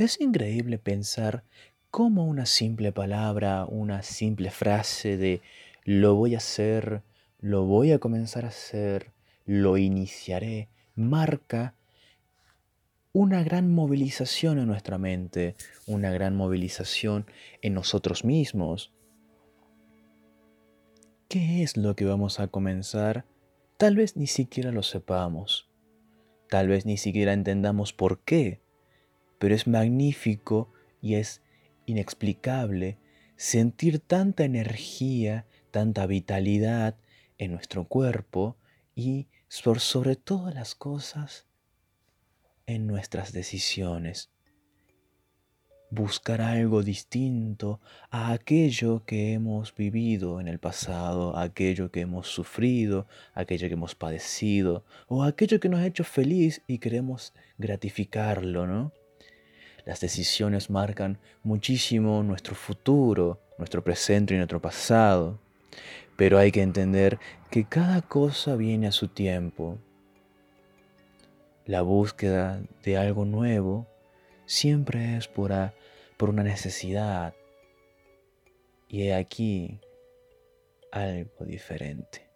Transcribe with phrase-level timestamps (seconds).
[0.00, 1.44] Es increíble pensar
[1.90, 5.42] cómo una simple palabra, una simple frase de
[5.84, 7.02] lo voy a hacer,
[7.38, 9.10] lo voy a comenzar a hacer,
[9.44, 11.74] lo iniciaré, marca
[13.12, 15.54] una gran movilización en nuestra mente,
[15.86, 17.26] una gran movilización
[17.60, 18.94] en nosotros mismos.
[21.28, 23.26] ¿Qué es lo que vamos a comenzar?
[23.76, 25.68] Tal vez ni siquiera lo sepamos,
[26.48, 28.62] tal vez ni siquiera entendamos por qué,
[29.40, 30.70] pero es magnífico
[31.00, 31.40] y es
[31.86, 32.98] inexplicable
[33.36, 36.94] sentir tanta energía, tanta vitalidad
[37.38, 38.58] en nuestro cuerpo
[38.94, 39.28] y
[39.64, 41.46] por sobre todas las cosas
[42.66, 44.30] en nuestras decisiones.
[45.90, 47.80] Buscar algo distinto
[48.10, 53.94] a aquello que hemos vivido en el pasado, aquello que hemos sufrido, aquello que hemos
[53.94, 58.92] padecido o aquello que nos ha hecho feliz y queremos gratificarlo, ¿no?
[59.90, 65.40] Las decisiones marcan muchísimo nuestro futuro, nuestro presente y nuestro pasado.
[66.16, 67.18] Pero hay que entender
[67.50, 69.78] que cada cosa viene a su tiempo.
[71.66, 73.88] La búsqueda de algo nuevo
[74.46, 75.50] siempre es por,
[76.16, 77.34] por una necesidad.
[78.86, 79.80] Y he aquí
[80.92, 82.29] algo diferente.